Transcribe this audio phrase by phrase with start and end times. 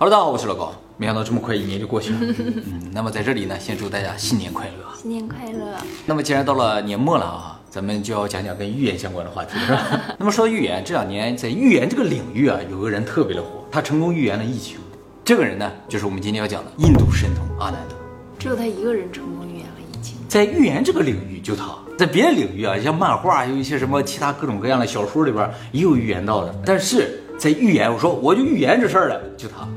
[0.00, 0.72] Hello，大家好，我是老高。
[0.96, 2.18] 没想到这么快一年就过去了。
[2.20, 4.94] 嗯，那么在这里呢，先祝大家新年快乐。
[4.96, 5.76] 新年快乐！
[6.06, 10.00] 那么既然到了年末了啊，咱们就要讲讲跟预言相关的话题，是吧？
[10.16, 14.78] 那么说到预言，这两年在预言这个领域啊，有个人特别的火，他成功预言了疫情。
[15.24, 17.96] 这个人呢，就是我们今天要讲的印度神童阿南德。
[18.38, 20.16] 只有他一个人成功预言了疫情。
[20.28, 29.68] 在预言这个领域，就他在别的领域啊，像漫画，有一些什么其他各种各样的小说里边也有预言到的，但是在预言，我说我就预言这事儿了，就他，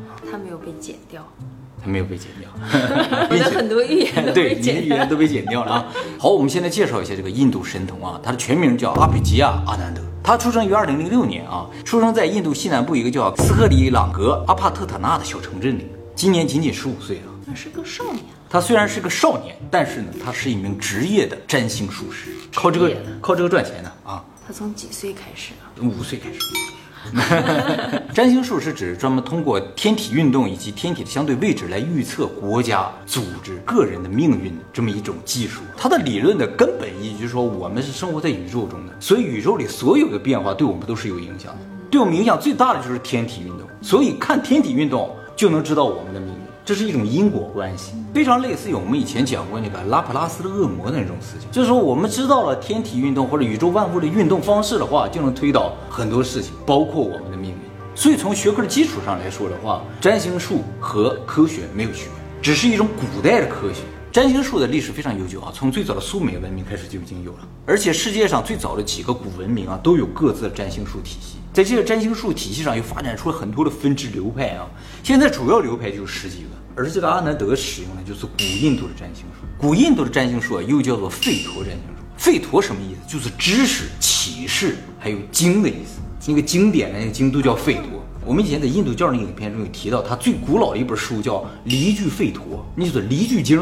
[0.82, 1.26] 剪掉，
[1.82, 2.50] 他没有被剪掉。
[3.30, 4.74] 我的很多预言都对，被你的。
[4.82, 5.88] 预言都被剪掉了啊。
[6.18, 10.02] 好，我们现在介绍一下这个印度神童啊，他的全名叫阿比吉亚阿南德。
[10.24, 17.30] 他出生于二零零六年啊，出生在印度西南部一个叫斯克里朗格阿帕特塔纳的小城镇里，今年仅仅十五岁啊。
[17.46, 24.24] 那是个少年，他虽然是个少年，但是呢，他是一名职业的占星术师，靠这个靠这个赚钱的啊。
[24.46, 25.74] 他从几岁开始啊？
[25.82, 26.38] 五岁开始。
[28.14, 35.62] 占星术是指专门通过天体运动以及天体的相对位置来预测国家、组织、个人的命运这么一种技术。
[35.76, 41.60] 它的理论的根本意义就是说，我们是生活在宇宙中的，所以宇宙里所有的变化对我们都是有影响的。
[41.90, 46.31] 对我们影响最大的就是天体运动，所以看天体运动就能知道我们的命。
[46.72, 51.52] 这是一种因果关系，非常类似于我们以前讲过那个拉普拉斯的恶魔的那种事情。
[51.52, 57.58] 就是说，我们知道了天体运动或者宇宙万物的运动方式的话，就能推导很多事情，包括我们的命运。
[57.94, 63.82] 所以从学科的基础上来说的话，占星术和科学没有区别，只是一种古代的科学。
[64.12, 71.38] 占星术的历史非常悠久啊，从最早的苏美文明开始就已经有了，而且世界上最早的几个古文明啊，都有各自的占星术体系。
[71.54, 74.68] 在这个占星术体系上，又发展出了很多的分支流派啊。
[75.02, 79.48] 现在主要流派就是十几个，而这个阿南德使用的就是古印度的占星术。
[79.58, 82.04] 古印度的占星术啊，又叫做吠陀占星术。
[82.18, 83.14] 吠陀什么意思？
[83.14, 86.02] 就是知识、启示，还有经的意思。
[86.28, 88.04] 那个经典的那个经都叫吠陀。
[88.24, 92.46] 我们以前在印度教那个影片中有提到，它最古老的一本书叫《离句吠陀》，
[92.76, 93.60] 那就是《离句经》。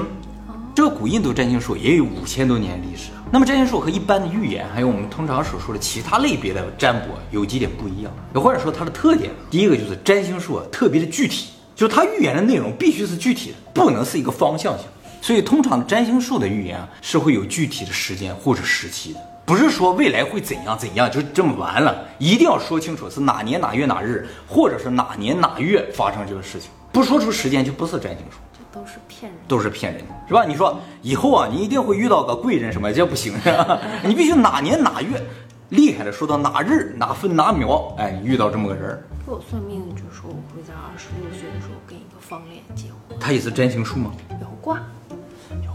[0.80, 3.10] 这个古印度占星术也有五千多年历史。
[3.30, 9.30] 那么占星术和一般的预言，还有我们通常所说的其他类别的占卜有几点不一样，又或者说它的特点。
[9.52, 14.88] 第一个就是占星术啊特别的具体，就是它预言的内容必须是具体的，不能是一个方向性。
[15.22, 28.38] 所以通常占星术的预言啊是会有具体的时间或者时期的，不是说未来会怎样怎样就这么完了，一定要说清楚是哪年哪月哪日，或者是哪年哪月发生这个事情，不说出时间就不是占星术。
[28.72, 29.42] 这都是骗人。
[29.48, 30.46] 都是骗人的，是吧？
[30.46, 33.34] 你说以后啊，你一定会遇到个贵人什么，这不行？
[34.04, 35.22] 你必须哪年哪月，
[35.70, 44.12] 厉害的说到哪日哪分哪秒，哎，你遇到这么个人儿，给我算命就说我会在二十六岁的时候跟一个方脸结婚，他也是占星术吗？
[44.42, 44.80] 摇卦。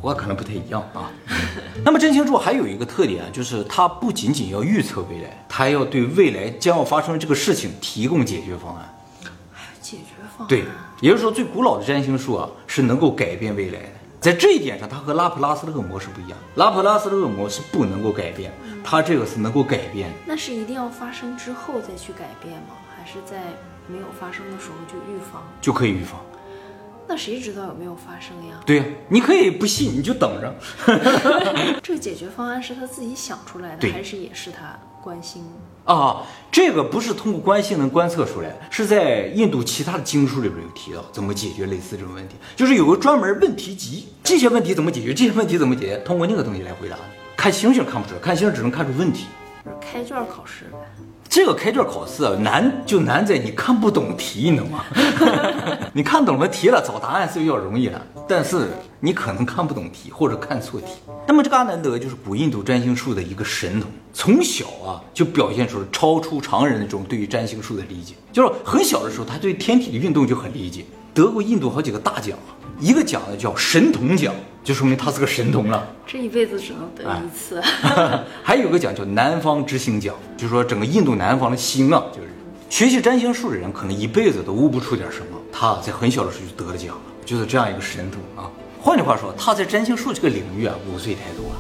[0.01, 1.11] 我可能不太一样啊。
[1.83, 8.95] 那么占星术还有一个特点啊，就是它不仅仅要预测未来，它还要对未来将要发生的这个事情提供解决方案。
[9.51, 10.49] 还有解决方案。
[10.49, 10.65] 对，
[11.05, 13.89] 也就是说，最古老的占星术啊是能够改变未来的。
[14.19, 16.39] 在这一点上，它和拉普拉斯的恶魔是不一样。
[16.55, 18.51] 拉普拉斯的恶魔是不能够改变，
[18.83, 20.11] 它这个是能够改变。
[20.25, 22.75] 那是一定要发生之后再去改变吗？
[22.97, 23.37] 还是在
[23.87, 25.43] 没有发生的时候就预防？
[25.61, 26.19] 就可以预防。
[27.07, 28.59] 那谁知道有没有发生呀？
[28.65, 30.55] 对呀，你可以不信，你就等着。
[31.85, 35.45] 这个解决方案是他自己想出来的，还是也是他关心？
[35.85, 46.97] 啊，这个不是通过观星能观测出来，是在印度其他的经书里边有提到怎么解决类似这种问题，就是有个专门问题集，这些问题怎么解决，这些问题怎么解决，通过那个东西来回答。
[47.37, 49.27] 看星星看不出来，看星星只能看出问题。
[49.65, 50.79] 就是开卷考试呗。
[51.29, 54.85] 这个开卷考试啊，难就难在你看不懂题，你懂吗？
[55.93, 58.69] 你看懂了题了，找答案是比较容易的，但是
[59.01, 60.87] 你可能看不懂题或者看错题。
[61.27, 72.37] 那么这个阿南德就是古印度占星术的一个神童，从小啊就表现出了超出常人的这种对于占星术的理解，就是很小的时候他对天体的运动就很理解，得过印度好几个大奖，
[72.81, 75.87] 一个奖呢叫神童奖，就说明他是个神童了。
[76.05, 77.63] 这一辈子只能得一次。
[78.43, 82.29] 还有个奖叫南方之星奖，就是说整个印度南方的星啊，就是
[82.69, 88.51] 学习占星术的人可能一辈子都悟不出点什么，他在很小的时候就得了奖了，就是这样一个神童啊。
[88.81, 91.57] 换句话说，他在占星术这个领域啊，五岁太多了。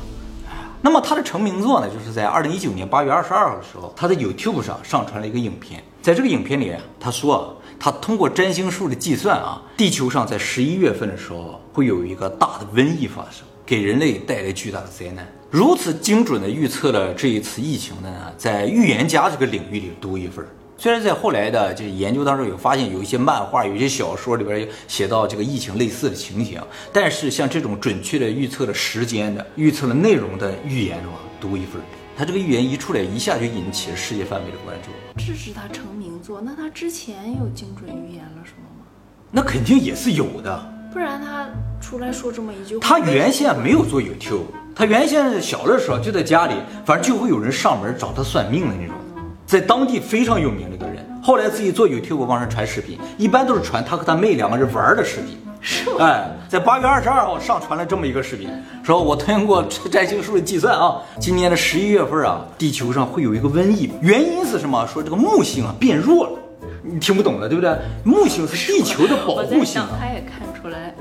[0.82, 5.82] 那么他的成名作呢，就是在二零一九年八月二十二号的时候，他在 YouTube 上上传了一个影片。
[6.02, 7.44] 在这个影片里啊，他说啊，
[7.78, 15.26] 他通过占星术的计算啊，地球上在十一月份的时候会有一个大的瘟疫发生，给人类带来巨大的灾难。
[15.50, 20.44] 如此精准的预测了这一次疫情的呢，在预言家这个领域里独一份。
[20.76, 26.60] 虽然在后来的这研究当中有发现，有一些漫画、有一些小说里边写到这个疫情类似的情形，
[26.92, 31.80] 但是像这种准确的预测了时间的、预测了内容的预言的话，独一份。
[32.16, 34.90] 他这个预言一出来，一下就引起了世界范围的关注。
[35.16, 38.86] 这是他成名作，那他之前有精准预言了什么吗？
[39.30, 40.72] 那肯定也是有的。
[40.90, 41.46] 不然他
[41.82, 46.54] 出来说这么一句话，他原先没有做 YouTube，他原先小的时候就在家里，
[46.86, 48.96] 反正就会有人上门找他算命的那种，
[49.44, 51.04] 在当地非常有名的一个人。
[51.22, 55.36] 后来自己做 YouTube 往上传视频，一般都是传他和他妹两个人玩的视频。
[55.66, 55.96] 是吗？
[56.04, 58.50] 哎，在八月二十二号上传了这么一个视频，
[58.82, 64.86] 说我通过占星术的计算啊，今年的十一月份啊，地球上会有一个瘟疫，原因是什么？
[64.86, 66.38] 说这个木星啊变弱了，
[66.82, 67.74] 你听不懂了对不对？
[68.04, 69.82] 木星是地球的保护星。
[69.98, 70.94] 他也看出来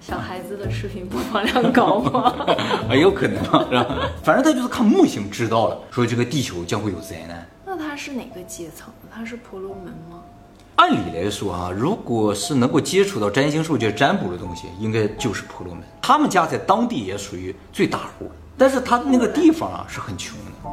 [0.00, 2.34] 小孩子的视频播放量高吗？
[2.90, 3.86] 啊， 有可能啊，是吧？
[4.22, 7.48] 反正他就是看木星知道了，说这个地球将会有灾难。
[7.64, 8.92] 那他是哪个阶层？
[9.10, 10.20] 他是婆罗门吗？
[10.80, 15.84] 按理来说啊，如果是能够接触到占星术这占卜的东西，应该就是婆罗门。
[16.00, 20.70] 他们家在当地也属于最大户，但是他那个地方啊是很穷的。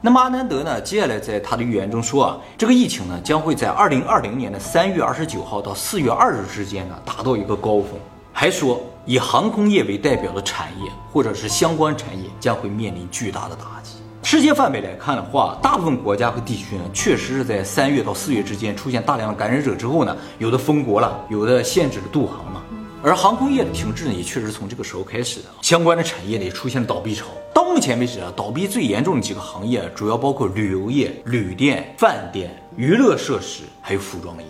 [0.00, 7.90] 那么阿南德呢，接下来在他的预言中说啊，这个疫情呢将会在二零二零年的三月二十九号到四月二日之间呢达到一个高峰，
[8.32, 13.99] 还说以航空业为代表的产业或者是相关产业将会面临巨大的打击。
[14.30, 22.62] 世界范围来看的话，大部分国家和地区呢，确实是在三月到四月之间出现大量的感染者之后呢，有的封国了，有的限制了渡航了。
[23.02, 27.26] 而航空业的停滞呢，也确实从这个时候开始的，相关的产业呢也出现了倒闭潮。
[27.52, 34.44] 到目前为止啊，倒闭最严重的几个行业，主要包括旅游业、旅店、饭店、娱乐设施，还有服装业。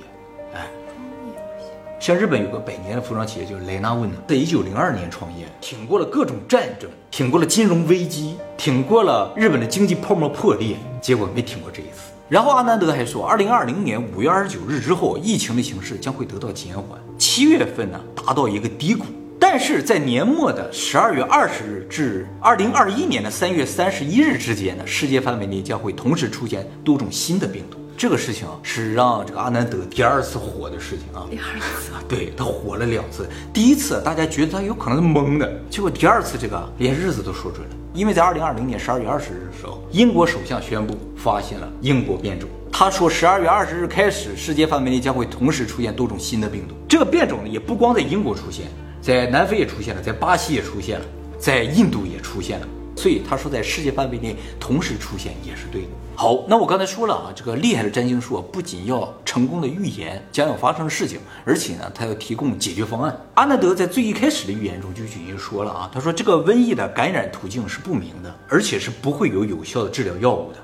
[2.00, 12.10] 像日本有个百年的服装企业叫莱纳温，在一九零二年创业，挺过了各种战争，挺过了金融危机，挺过了日本的经济泡沫破裂，结果没挺过这一次。
[12.26, 19.04] 然后阿南德还说，二零二零年五月二十九日之后，疫情的形势将会得到减缓，七月份呢达到一个低谷，
[19.38, 27.76] 但是在年末的十二月二十日至二零二一年的三月三十一日之间呢，世界范围内将会同时出现多种新的病毒。
[28.00, 31.26] 这个事情啊是让这个阿南德第二次火的事情啊。
[31.28, 42.48] 第二次， 对他火了两次，第一次大家觉得他有可能是蒙的，结果第二次这个连日子都说准了，因为在二零二零年十二月二十日的时候，英国首相宣布发现了英国变种。
[42.72, 46.74] 他说，十二月二十日开始，世界范围内将会同时出现多种新的病毒。
[46.88, 48.68] 这个变种呢，也不光在英国出现，
[49.02, 51.04] 在南非也出现了，在巴西也出现了，
[51.38, 52.66] 在印度也出现了。
[53.00, 55.88] 所以他说，在世界范围内同时出现也是对的。
[56.14, 63.18] 好，那我刚才说了啊，这个厉害的占星术啊不仅要成功的预言将要发生的事情，而且呢，他要提供解决方案。
[63.36, 70.58] 阿南德在最一开始的预言中就已经说了啊，他说这个瘟疫的感染途径是不明的，而且是不会有有效的治疗药物的。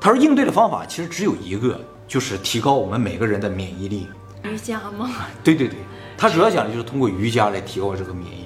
[0.00, 4.08] 他说应对的方法其实只有一个，就是提高我们每个人的免疫力。
[4.42, 5.12] 瑜伽吗？
[5.44, 5.76] 对对对，
[6.18, 8.45] 他主要讲的就是通过瑜伽来提高这个免疫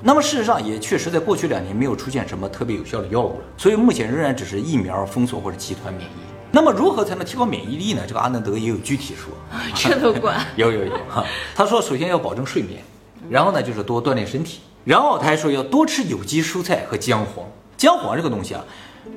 [0.00, 6.14] 那么事实上也确实在过去两年没有出现什么特别有效的药物了，所以目前仍然只是疫苗封锁或者集团免疫。
[6.50, 8.02] 那么如何才能提高免疫力呢？
[8.06, 9.32] 这个阿南德也有具体说。
[9.74, 10.46] 这都管？
[10.56, 11.24] 有有有哈，
[11.54, 12.80] 他说首先要保证睡眠，
[13.28, 17.44] 然后呢就是多锻炼身体，然后他还说要多吃有机蔬菜和姜黄。
[17.76, 18.64] 姜黄这个东西啊，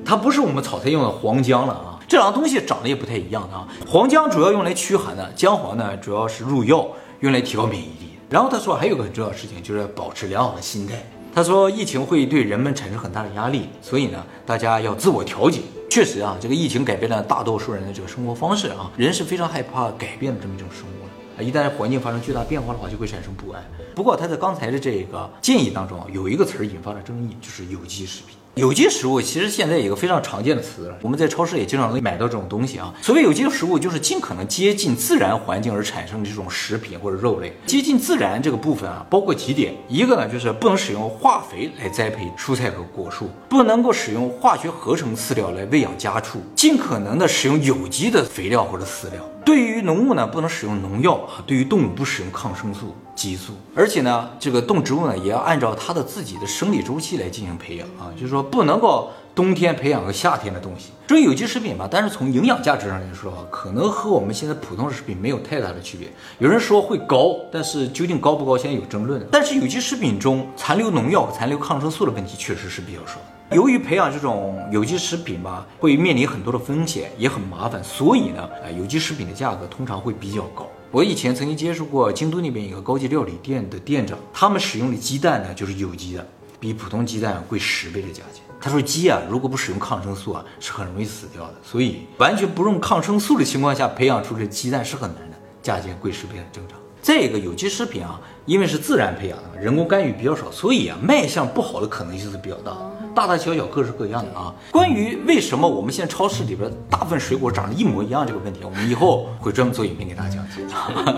[0.04, 3.66] 它不是我们炒菜用的黄姜了啊，这两个东西长得也不太一样的啊。
[3.88, 6.86] 黄姜主要用来驱寒的，姜黄呢主要是入药，
[7.20, 8.11] 用来提高免疫力。
[8.32, 10.94] 然后他说还有个很重要的事情就是保持良好的心态。
[11.34, 15.60] 他说疫情会对人们产生很大的压力，所以呢大家要自我调节。
[15.90, 21.38] 确实啊，这个疫情改变了大多数人的这个生活方式啊，人是非常害怕改变的这么一种生物。
[21.38, 23.62] 啊，一旦环境发生巨大变化的话，就会产生不安。
[23.94, 28.38] 不过他在刚才的这个建议当中啊，有一个词儿引发了争议，就是有机食品。
[28.54, 32.92] 有机食物其实现在有一个非常常见的词，我们在超市也经常能买到这种东西啊。
[33.00, 37.56] 所谓有机食物，就是尽可能接近自然环境而产生的这种食品或者肉类。
[37.64, 49.26] 接近自然这个部分啊，包括几点，一个呢就是不能使用化肥来栽培蔬菜和果树，不能够使用化学合成饲料来喂养家畜，尽可能的使用有机的肥料或者饲料。
[49.44, 60.90] 对于农物呢，不能使用农药啊；对于动物不使用抗生素、激素，而且呢，这个动植物呢也要按照它的自己的生理周期来进行培养啊，就是说不能够冬天培养个夏天的东西。
[61.08, 66.08] 至于有机食品吧，但是从营养价值上来说啊，可能和我们现在普通的食品没有太大的区别。
[66.38, 69.26] 有人说会高，但是究竟高不高，现在有争论。
[69.30, 73.18] 但是有机食品中残留农药残留抗生素的问题确实是比较少。
[73.56, 80.66] 由于培养这种有机食品吧，会面临很多的风险，也很麻烦，所以呢，呃，有机食品的价格通常会比较高。
[80.90, 86.26] 我以前曾经接触过京都那边一个高级料理店的店长，他们使用的鸡蛋呢就是有机的，
[86.60, 88.42] 比普通鸡蛋贵十倍的价钱。
[88.60, 96.78] 他说鸡啊，如果不使用抗生素啊，是很容易死掉的，所以完全不用抗生素的情况下培养出这鸡蛋是很难的，价钱贵十倍很正常。
[97.00, 102.76] 再一个，有机食品啊，因为是自然培养的，人工干预比较少，所以啊，卖相不好的可能性是比较大。
[103.14, 104.54] 大大小小各式各样的啊。
[104.70, 110.62] 关于为什么我们现在超市里边大部分水果长得一模一样这个问题，我们以后会专门做影片给大家讲解。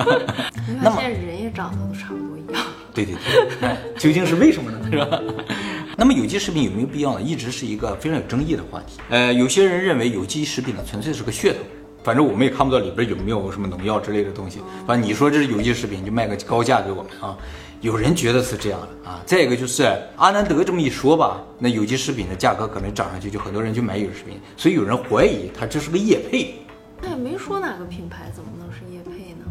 [0.83, 2.63] 那么现在人也长得都差不多一样。
[2.93, 4.79] 对对对，哎，究竟是为什么呢？
[4.91, 5.21] 是吧？
[5.97, 7.23] 那么有机食品有没有必要呢？
[7.23, 8.99] 一直是一个非常有争议的话题。
[9.11, 11.59] 呃，有些人认为有机食品呢纯粹是个噱头，
[12.04, 14.61] 反正我们也看不到里边有没有什么农药之类的东西。
[14.87, 17.34] 反正你说这是有机食品，就卖个高价给我们啊。
[17.80, 19.23] 有人觉得是这样的啊。
[19.25, 24.38] 再一个就是阿南德这么一说吧，那有机食品的价格可能涨上去，就很多人就买有机食品。
[24.54, 26.54] 所以有人怀疑它这是个业配。
[27.00, 29.46] 那也没说哪个品牌，怎么能是业配呢？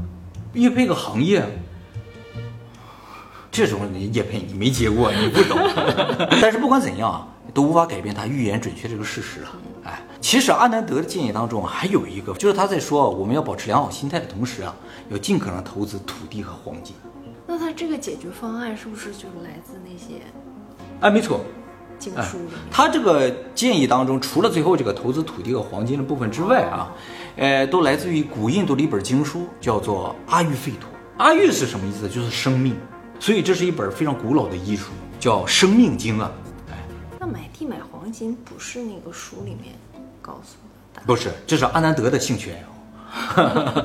[0.53, 1.43] 业配个行业。
[3.51, 3.81] 这种
[4.11, 5.57] 叶配你没接过，你不懂。
[6.41, 9.53] 但是不管怎样啊，都无法改变他预言准确这个事实啊。
[10.23, 14.73] 哎，其实阿南德的建议当中还有一个，就是他在说我们要保持良好心态的同时啊，
[15.09, 16.95] 要尽可能投资土地和黄金。
[17.45, 20.21] 那他这个解决方案是不是就来自那些？
[21.01, 21.41] 哎，没错，
[21.99, 22.37] 经书。
[22.71, 26.89] 他这个建议当中，除了最后这个投资土地和黄金的部分之外啊，
[27.35, 30.89] 呃，都来自于古印度的一本经书，叫做《阿育吠陀》。
[31.17, 32.07] 阿育是什么意思？
[32.07, 32.75] 就是生命。
[33.19, 36.31] 所以这是一本非常古老的医书，叫《生命经》啊。
[36.71, 36.77] 哎，
[37.19, 39.75] 那买地买黄金不是那个书里面
[40.23, 40.55] 告诉
[40.95, 41.01] 的？
[41.05, 42.71] 不是，这是阿南德的兴趣爱好。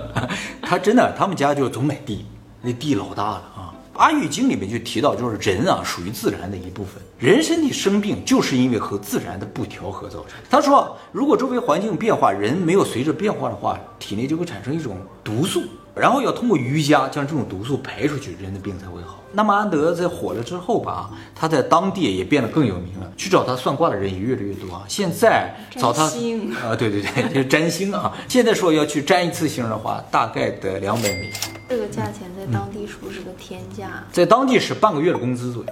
[0.62, 2.24] 他真的，他们家就总买地，
[2.62, 3.74] 那地老大了啊。
[4.00, 10.38] 《阿育经》里面就提到，就是人啊属于自然的一部分，人身体生病就是因为和自然的不调和造成。
[10.48, 15.64] 他说，如果周围环境变化，人没有随着变化的话，体内就会产生一种毒素。
[15.98, 19.22] 然后要通过瑜伽将这种毒素排出去，人的病才会好。
[19.32, 24.82] 那么安德在火了之后吧，他在当地也变得更有名了，去找他算卦的人也越来越多啊。
[24.88, 28.12] 现在找他啊，对对对，就是占星啊。
[28.26, 31.32] 现在说要去占一次星的话，大概得两百美元。
[31.68, 34.02] 这个价钱在当地是不是个天价？
[34.10, 35.70] 在当地是半个月的工资左右。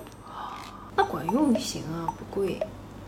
[0.95, 2.61] 那管用行啊，不贵。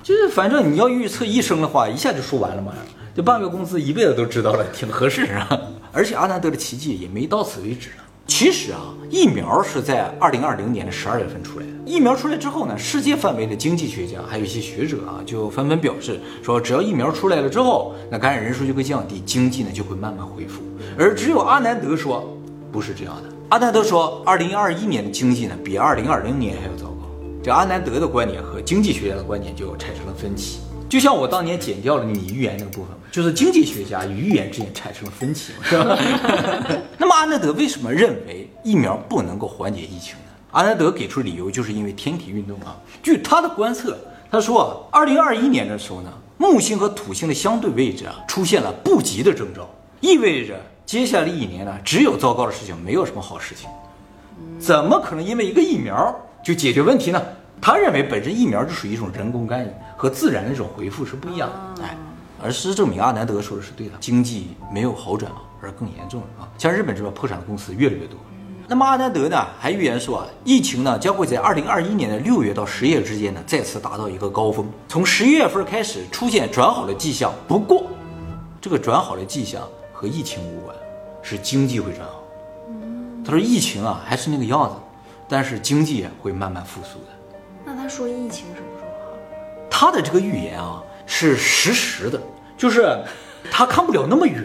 [0.03, 2.73] 就是反正你要预测一生的话，一下就说完了嘛。
[3.15, 5.61] 就半个月工资一辈子都知道了，挺合适啊。
[5.93, 8.03] 而且阿南德的奇迹也没到此为止呢。
[8.27, 11.73] 其实啊，疫苗是在二零二零年的十二月份出来的。
[11.87, 20.61] 疫苗出来之后呢，世界范围的经济学家还有一些学者啊，就纷纷表示说，只要疫苗出来了之后，那感染人数就会降低，经济呢就会慢慢恢复。
[20.99, 22.39] 而只有阿南德说，
[22.71, 23.35] 不是这样的。
[23.49, 27.09] 阿南德说，二零二一年的经济呢，比二零二零年还要糟糕。
[27.43, 30.59] 这阿南德的观点和经济学家的观点就产生了分歧。
[30.89, 35.99] 就像我当年剪掉了你预言那个部分就是经济学家与预言之间产生了分歧，是吧？
[36.97, 40.33] 那么阿南德为什么认为疫苗不能够缓解疫情呢？
[40.53, 42.77] 阿南德给出理由，就是因为天体运动啊。
[43.03, 43.99] 据他的观测，
[44.31, 49.69] 他说啊，二零二一年的时候呢，木星和土星的相对位置啊出现了不吉的征兆，
[50.01, 53.69] 意味着接下来一年呢只有糟糕的事情，没有什么好事情。
[54.59, 57.23] 怎么可能因为一个疫苗就解决问题呢？
[57.61, 61.83] 他认为本身疫苗就属于一种人工干预，和自然的一种回复是不一样的。
[61.83, 61.97] 哎，
[62.43, 66.49] 而事实证明，阿南德说的是对的，经济没有好转啊，而更严重了啊。
[66.57, 68.19] 像日本这边破产的公司越来越多。
[68.71, 77.33] 那么阿南德呢，还预言说啊，疫情呢将会在二零二一年的六月到十月之间呢再次达到一个高峰，从十一月份开始出现转好的迹象。
[77.49, 77.87] 不过，
[78.61, 79.63] 这个转好的迹象
[79.93, 80.77] 和疫情无关，
[81.23, 82.23] 是经济会转好。
[83.25, 84.77] 他说疫情啊还是那个样子，
[85.29, 87.18] 但是经济会慢慢复苏的。
[87.89, 89.17] 说疫情什么时候好？
[89.71, 92.21] 他的这个预言啊是实时的，
[92.57, 92.99] 就是
[93.51, 94.45] 他看不了那么远。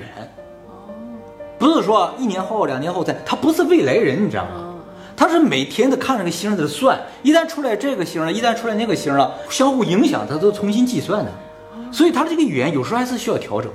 [1.59, 4.73] 不是说一年后、两年后再，他不是未来人，你知道吗？
[5.15, 11.31] 他是每天都看着个星在算，一旦出来这个星了，一旦出来那个星了，相互影响，他都重新计算的。
[11.91, 13.71] 所以他的这个语言有时候还是需要调整。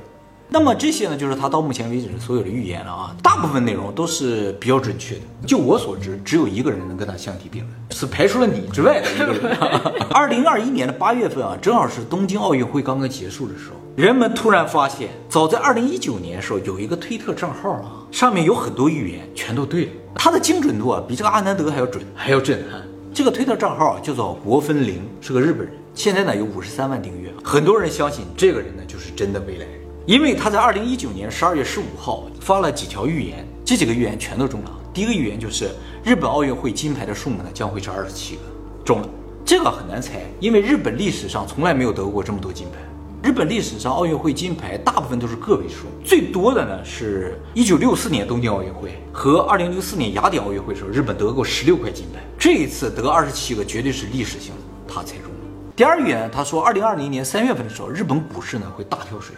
[0.51, 5.21] 那么这些呢，就是他到目前为止所有的预言了啊，大部分内容都是比较准确的。
[5.47, 9.57] 就我所知，只有一个人能跟他相提并论，是排除了你之外的一个人。
[10.11, 22.83] 二零二一年的八月份啊，正好是东京奥运会刚刚结束的时候，人们突然发现，早在二零一九年的时候，有一个推特账号啊，上面有很多预言全都对了，他的精准度啊，比这个阿南德还要准，还要震撼。
[23.13, 29.88] 这个推特账号叫做国分零，是个日本人，现在呢有五十三万订阅，很多人相信这个人呢就是真的未来人。
[30.09, 34.71] 因为他在二零一九年十二月十五号发了几条预言，这几个预言全都中了。
[34.91, 35.69] 第一个预言就是
[36.03, 38.41] 日本奥运会金牌的数目呢将会是二十七个，
[38.87, 39.09] 中了。
[39.45, 42.79] 这个很难猜，因为日本历史上从来没有得过这么多金牌。
[43.23, 52.21] 日本历史上奥运会金牌大部分都是个位数，最多的呢是一九六四年东京奥运会和二零零四年雅典奥运会的时候，日本得过十六块金牌。
[52.39, 55.39] 这一次得二十七个，绝对是历史性的，他猜中了。
[55.77, 59.37] 第二预言，他说二零二零年三月份的时候，日本股市呢会大跳水。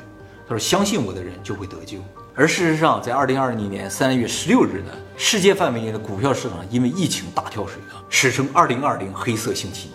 [0.50, 1.98] 他说：“相信我的人就会得救。”
[2.34, 9.92] 而事实上，在二零二零年三月十六日呢，世界范围内的股票市场因为疫情大跳水啊，史称“二零二零黑色星期一”。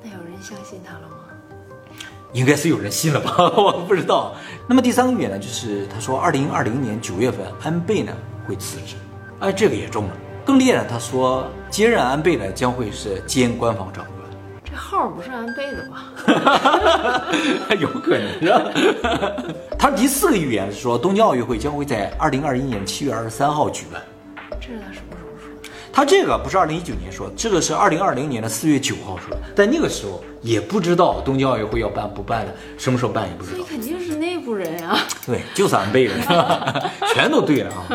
[0.00, 1.16] 那有人相信他了吗？
[2.32, 3.34] 应该是有人信了吧？
[3.58, 4.36] 我不知道。
[4.68, 8.12] 那么第三个点呢，就是他说二零二零年九月份安倍呢
[8.46, 8.94] 会辞职，
[9.40, 10.16] 哎，这个也中了。
[10.44, 14.19] 更厉害，他说接任安倍呢将会是兼官方长官。
[14.19, 14.19] 这
[14.80, 17.26] 号不是安倍的吧？
[17.78, 18.72] 有可能？
[19.78, 24.02] 他第四个预言是说东京奥运会将会在二零二一年七月二十三号举办。
[24.60, 25.68] 这是他什么时候说的？
[25.92, 29.40] 他这个不是二零一九年说，这个是二零二零年的四月九号说的。
[29.54, 33.58] 在那个时候也不知道东京奥运会要办不办的，什么时候办也不知道。
[33.58, 34.96] 所以肯定是内部人呀。
[35.26, 36.18] 对，就是安倍人，
[37.14, 37.86] 全都对了啊。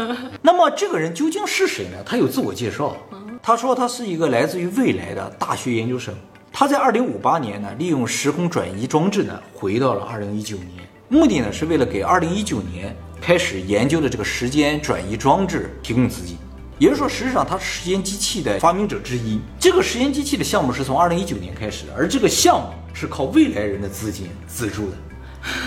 [0.42, 1.98] 那么这个人究竟是谁呢？
[2.06, 2.96] 他有自我介绍，
[3.42, 6.14] 他说他是一个来自于未来的大学研究生。
[6.58, 16.38] 他在二零五八年呢，利用时空转移装置呢，回到了二零一九年，目的呢是为了给二零一九年开始研究的这个时间转移装置提供资金。
[16.80, 19.42] 也就是说，实际上他是时间机器的发明者之一。
[19.60, 24.98] 这个时间机器的项目是从二零一九年开始的，而这个项目是靠未来人的资金资助的。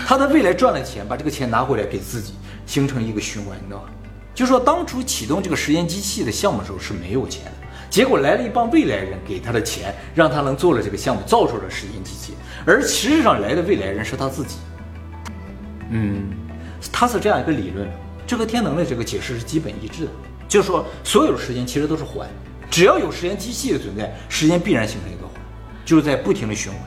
[0.07, 2.33] 他在未来赚了钱，把这个钱拿回来给自己，
[2.65, 3.89] 形成一个循环，你知道吗？
[4.33, 7.51] 就说当初启动这个时间机器的项目的时候是没有钱的。
[7.89, 12.33] 结果来了一帮未来人，给他的钱，让他能做了这个项目，造出了时间机器。
[12.65, 14.57] 而实际上来的未来人是他自己。
[15.89, 16.29] 嗯，
[16.91, 17.89] 他是这样一个理论，
[18.27, 20.11] 这和天能的这个解释是基本一致的。
[20.47, 22.27] 就是说，所有的时间其实都是环，
[22.69, 25.33] 只要有时间机器的存在，时间必然形成一个环，
[25.83, 26.81] 就是在不停的循环。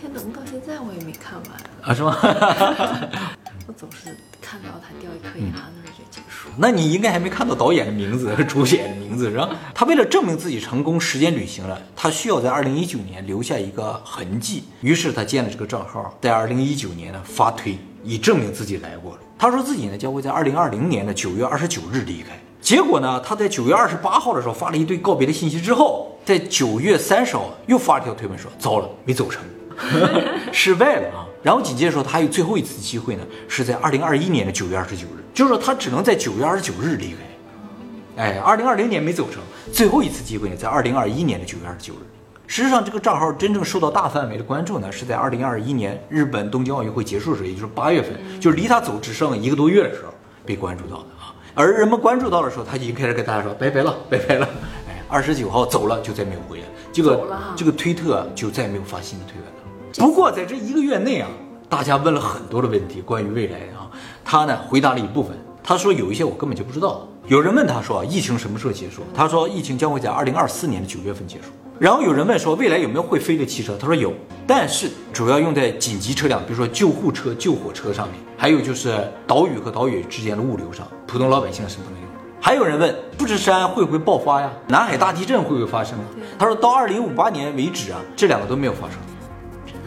[0.00, 1.52] 天能到现在我也没看完
[1.82, 2.16] 啊，是吗？
[3.66, 4.16] 我总是
[4.50, 6.48] 看到他掉一颗牙那就结束。
[6.56, 9.48] 那你应该还没看到导演的名字和主演的名字，是吧？
[9.72, 14.64] 他为了证明自己成功时间旅行了，他需要在二零一九年留下一个痕迹。
[14.80, 19.18] 于是他建了这个账号，在二零一九年呢发推，以证明自己来过了。
[19.38, 22.36] 他说自己呢将会在二零二零年的九月二十九日离开。
[22.60, 29.44] 结果呢，他在九月二十八号的时候发了一堆告别的信息之后，在九月三十号又发了条推文说：“糟了，没走成，
[30.52, 38.22] 失败了啊！”然后紧接着说他还有最后一次机会呢，是在二零二一年的九月二十九日，就是说他只能在九月二十九日离开。
[38.22, 39.40] 哎，二零二零年没走成，
[39.72, 42.04] 最后一次机会呢，在二零二一年的九月二十九日。
[42.46, 50.12] 实际上，这个账号真正受到大范围的关注呢，是在二零二一年日本东京奥运会结束时，也就是八月份，就是离他走只剩一个多月的时候
[50.44, 51.32] 被关注到的啊。
[51.54, 54.48] 而人们关注到的时候，他已经开始跟大家说拜拜了，拜拜了。
[54.88, 56.64] 哎，二十九号走了，就再没有回来。
[56.92, 57.24] 这个
[57.54, 59.59] 这个推特就再也没有发新的推文了。
[59.94, 61.28] 不过在这一个月内啊，
[61.68, 63.90] 大家问了很多的问题，关于未来啊，
[64.24, 65.36] 他呢回答了一部分。
[65.62, 67.06] 他说有一些我根本就不知道。
[67.26, 69.02] 有人问他说疫情什么时候结束？
[69.14, 71.50] 他说疫情将会在二零二四年的九月份结束。
[71.78, 73.76] 然后有人问说未来有没有会飞的汽车？
[73.78, 74.12] 他说有，
[74.46, 82.10] 但是主要用在紧急车辆，比如说救护车、救火车上面，还有就是岛屿和岛屿之间的物流上，普通老百姓是不能用。
[82.40, 84.50] 还有人问富士山会不会爆发呀？
[84.66, 85.98] 南海大地震会不会发生？
[86.38, 88.98] 他说到二零五八年为止啊，这两个都没有发生。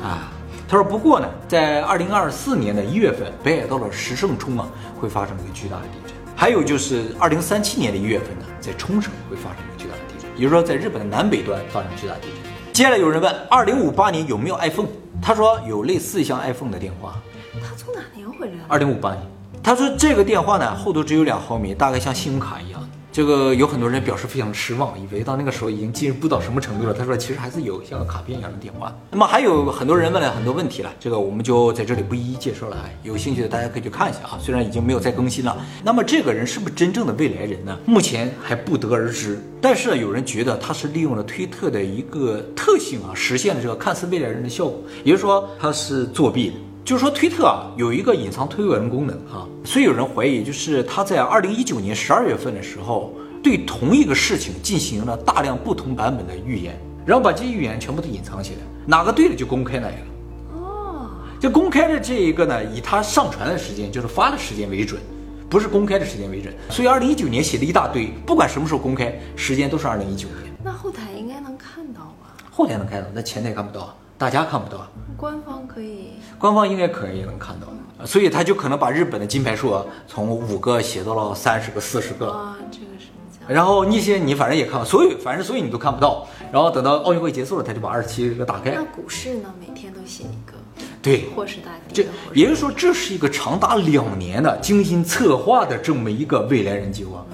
[0.04, 0.30] 啊，
[0.68, 4.68] 他说不过呢，在二零二四年的一月份，北海道的石胜冲啊
[5.00, 6.14] 会发生一个巨大的地震。
[6.36, 12.74] 还有就是二零三七年的一月份呢，在冲绳会发生一个巨大的地震，也就是说在日本的南北端发生巨大地震。
[12.74, 14.88] 接下来有人问二零五八年有没有 iPhone？
[15.22, 17.16] 他说有类似像 iPhone 的电话。
[17.62, 18.58] 他从哪年回来？
[18.68, 19.22] 二零五八年。
[19.64, 22.90] 他说这个电话呢厚度只有两毫米，大概像信用卡一样。
[23.14, 26.92] 这个有很多人表示非常失望，以为到那个时候已经进步到什么程度了。
[26.92, 28.92] 他说其实还是有像个卡片一样的电话。
[29.12, 32.90] 那么还有很多人问了很多问题了，这个我们就在这里不一一介绍了。
[33.04, 35.56] 有兴趣的大家可以去看一下啊，虽然已经没有再更新了。
[35.84, 37.78] 那么这个人是不是真正的未来人呢？
[37.86, 39.40] 目前还不得而知。
[39.62, 46.56] 但是有人觉得他是利用了推特的一个特性啊，实现了这个看似未来人的效果，也就是说他是作弊的。
[46.86, 60.60] 就是说，推特啊有一个隐藏推文功能啊，所以有人怀疑，就是他在二零一九年十二月份的时候，对同一个事情进行了大量不同版本的预言，然后把这些预言全部都隐藏起来，哪个对了就公开哪一个。
[60.60, 65.02] 哦，就公开的这一个呢，以他上传的时间，就是发的时间为准，
[65.50, 66.54] 不是公开的时间为准。
[66.70, 70.54] 所以二零一九年写的一大堆，不管什么时候公开，时间都是二零一九年。
[70.62, 72.36] 那后台应该能看到吧？
[72.52, 73.96] 后台能看到，那前台看不到。
[74.18, 79.76] 大家看不到，官方可以，官方应该可以能看到，所以他就可能把日本的金牌数
[80.08, 83.08] 从五个写到了三十个、四十个啊，这个是。
[83.46, 86.26] 然后那些你反正也看，所有反正所有你都看不到。
[86.52, 88.72] 然后等到奥运会结束了，他就把二十七个打开。
[88.72, 89.54] 那股市呢？
[89.60, 90.54] 每天都写一个，
[91.02, 92.06] 对，或是大跌。
[92.06, 97.26] 这也就是说，这是一个长达两年的精心策划的这么一个未来人计划。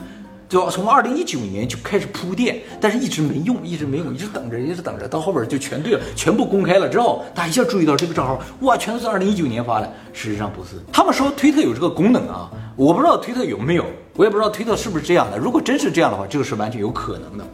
[0.49, 9.85] 就从二零一九年就开始铺垫，但是一直没用，一直没用，一直等着，一直等着，到后边就全对了，全部公开了之后，大家一下注意到这个账号，哇，全都是二零一九年发的。
[10.11, 13.85] 事实上不是，他们说推特有这个功能啊，我不知道推特有没有，
[14.15, 15.37] 我也不知道推特是不是这样的。
[15.37, 17.47] 如果真是这样的话，这个是完全有可能的，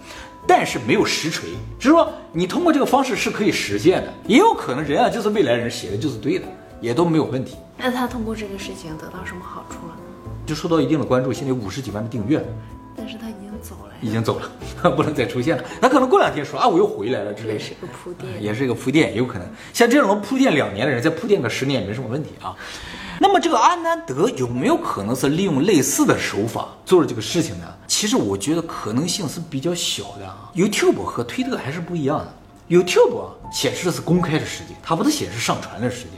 [0.48, 4.14] 但是没有实锤，就是说你通过这个方式是可以实现的。
[4.26, 6.46] 也有可能人啊就是未来人写的就是对的，
[6.80, 7.58] 也都没有问题。
[7.78, 9.98] 那他通过这个事情得到什么好处了？
[10.46, 12.38] 就受到一定的关注，现在有五十几万的订阅，
[12.98, 15.64] 但是他已经走了，已经走了， 不能再出现了。
[15.82, 17.60] 他可能过两天说啊我又回来了之类的。
[17.60, 18.44] 也是个铺垫。
[18.44, 22.56] 也是一个铺垫，有可能像这种能铺垫两年的人，再铺垫个十年也没什么问题啊。
[23.20, 27.66] 那么这个阿南德有没有可能是利用类似的手法做了这个事情呢？
[27.88, 30.52] 其实我觉得可能性是比较小的啊。
[30.54, 32.34] YouTube 和推特还是不一样的
[32.70, 36.12] ，YouTube 啊显示的是公开的时间，它不是显示上传的时间。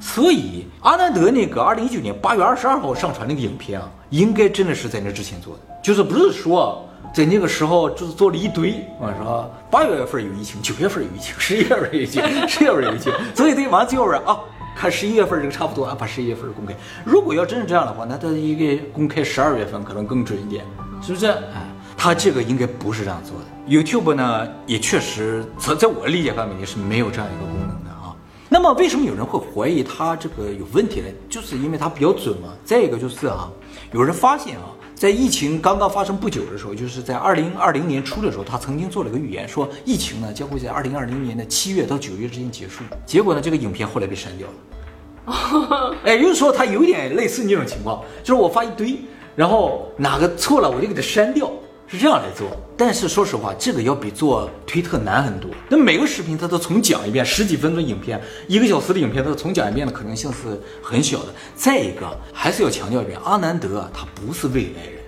[0.00, 14.40] 所以阿南德那个二零一九年八月二十二号上传那个影片啊，应该真的是在那之前做的，就是不是说在那个时候就是做了一堆我，说八月份有疫情，九月份有疫情，十一月份有疫情， 十月份有疫情，所以得完最后说啊，
[14.74, 16.74] 看十一月份这个差不多啊，把十一月份公开。
[17.04, 20.64] 如果要真是这样的话，那他应该公开十二月份可能更准一点，
[21.00, 21.26] 是不是？
[21.28, 21.64] 哎，
[21.96, 23.44] 他这个应该不是这样做的。
[23.68, 28.12] YouTube 呢，也确实在在我的理解范围内是没有这样一个功能的啊。
[28.48, 31.06] 那么为什么有人会怀疑它这个有问题呢？
[31.30, 32.48] 就是因为它比较准嘛。
[32.64, 33.48] 再一个就是啊，
[33.92, 42.82] 有人发现啊，在疫情刚刚发生不久的时候，就是在二零二零年初的时候，他曾经做了个预言，说疫情呢将会在二零二零年的七月到九月之间结束。
[43.04, 45.96] 结果呢，这个影片后来被删掉了。
[46.02, 48.96] 哎，也就是说，他有点类似那种情况，就是我发一堆，
[49.34, 51.50] 然后哪个错了我就给它删掉，
[51.86, 52.48] 是这样来做。
[52.76, 55.50] 但是说实话，这个要比做推特难很多。
[55.68, 61.26] 那每个视频它都重讲一遍，十几分钟影片，一个小时的影片，它重讲一遍的可能性是很小的。
[61.54, 65.00] 再一个，还是要强调一遍，阿南德啊，他不是未来人，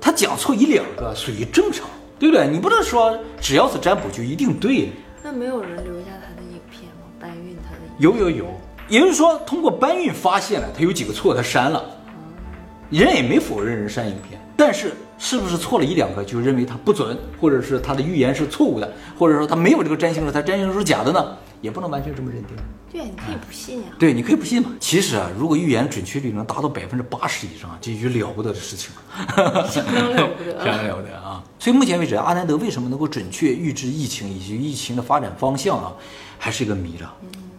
[0.00, 1.86] 他讲错一两个属于正常，
[2.18, 2.48] 对不对？
[2.48, 4.90] 你不能说只要是占卜就一定对。
[5.22, 7.06] 那没有人留下他的影片吗？
[7.20, 8.46] 搬运他的影有有有，
[8.88, 11.84] 也就是说，通过搬运发现了他有几个错，他删了，
[12.90, 14.92] 人也没否认人删影片，但是
[15.24, 21.38] 是不是错了一两个就认为他不准，或者是他的预言是错误的，或者说他没有这个占星术，他占星术是假的呢？
[21.60, 22.56] 也不能完全这么认定。
[22.90, 24.72] 对，你可以不信呀、对，你可以不信嘛。
[24.80, 29.68] 其实啊，如果预言准确率能达到百分之八十以上，这就了不得的事情了。
[29.70, 30.58] 相当了不得。
[30.58, 31.40] 相当了不得啊！
[31.60, 35.92] 所以目前为止，阿南德为什么能够准确预知疫情以及疫情的发展方向啊，
[36.36, 37.14] 还是一个谜了。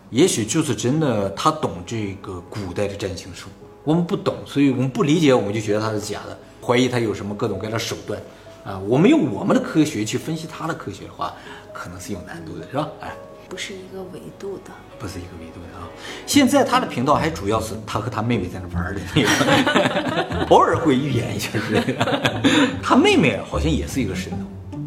[0.09, 3.47] 也许就是真的他懂这个古代的占星术，
[3.85, 8.19] 我们不懂，所以我们不理解，我们就觉得他是假的，怀疑他有什么各种各样的手段
[8.63, 8.79] 啊。
[8.87, 11.33] 我们用我们的科学去分析他的科学的话，
[11.73, 12.87] 可能是有难度的，是吧？
[13.01, 13.11] 哎。
[13.49, 14.71] 不是一个维度的。
[14.97, 15.85] 不是一个维度的啊。
[16.25, 22.41] 现在他的频道还主要是他和他妹妹在那玩的那个， 偶尔会预言一下之类的。
[22.81, 24.31] 他妹妹好像也是一个神
[24.71, 24.81] 童，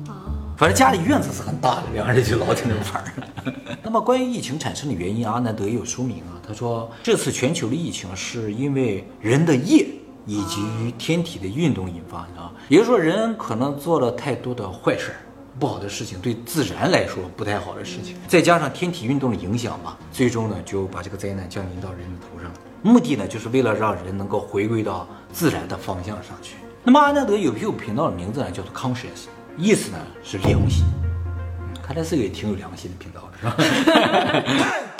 [0.56, 3.12] 反正家里院子是很大的，两个人就老在那玩儿。
[3.84, 6.40] 那么关于疫情产生的原因，阿南德也有说明啊。
[6.44, 9.86] 他说，这次全球的疫情是因为人的业
[10.26, 15.16] 以及于天体的运动引发的啊，也就是说人可能做了太多的坏事儿。
[15.58, 22.52] 不好的事情，对自然来说不太好的事情，再加上天体运动的影响吧，最终呢就把这个灾难降临到人的头上。
[22.82, 26.56] 目的呢就是为了让人能够回归到自然的方向上去。
[26.84, 30.84] 那么阿南德有 YouTube 频道的名字呢叫做 Conscious，意思呢是良心。
[30.84, 31.06] 嗯
[31.82, 33.46] 看来是个也挺有良心的频道的，是
[34.60, 34.74] 吧？